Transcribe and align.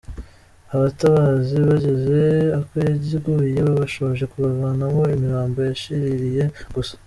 Abatabazi 0.75 1.55
bageze 1.69 2.19
aho 2.57 2.73
yaguye 3.13 3.59
babashoje 3.67 4.23
kuvanamo 4.33 5.01
imirambo 5.15 5.57
yashiririye 5.69 6.43
gusa. 6.75 6.93